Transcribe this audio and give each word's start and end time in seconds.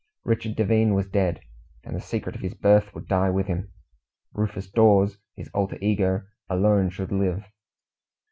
Richard 0.23 0.55
Devine 0.55 0.95
was 0.95 1.05
dead, 1.07 1.41
and 1.83 1.95
the 1.95 2.01
secret 2.01 2.33
of 2.35 2.41
his 2.41 2.55
birth 2.55 2.91
would 2.95 3.07
die 3.07 3.29
with 3.29 3.45
him. 3.45 3.71
Rufus 4.33 4.67
Dawes, 4.67 5.19
his 5.35 5.51
alter 5.53 5.77
ego, 5.79 6.23
alone 6.49 6.89
should 6.89 7.11
live. 7.11 7.43